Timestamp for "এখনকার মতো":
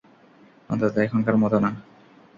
1.05-1.57